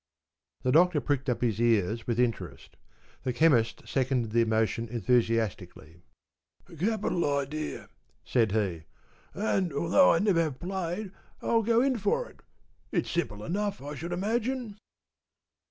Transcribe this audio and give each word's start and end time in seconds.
The 0.63 0.71
Doctor 0.71 0.99
pricked 0.99 1.29
up 1.29 1.43
his 1.43 1.61
ears 1.61 2.07
with 2.07 2.19
interest. 2.19 2.75
The 3.21 3.31
Chemist 3.31 3.87
seconded 3.87 4.31
the 4.31 4.45
motion 4.45 4.89
enthusiastically. 4.89 6.01
‘A 6.67 6.75
capital 6.75 7.37
idea,’ 7.37 7.87
said 8.25 8.51
he, 8.51 8.85
‘and, 9.35 9.71
although 9.71 10.11
I 10.11 10.17
never 10.17 10.41
have 10.41 10.59
played, 10.59 11.11
I'll 11.39 11.61
go 11.61 11.81
in 11.83 11.97
for 11.99 12.27
it. 12.27 12.39
It's 12.91 13.11
simple 13.11 13.43
enough, 13.43 13.79
I 13.79 13.93
should 13.93 14.11
imagine. 14.11 14.79